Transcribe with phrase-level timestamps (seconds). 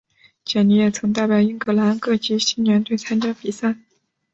[0.43, 3.75] 简尼也曾代表英格兰各级青年队参加比赛。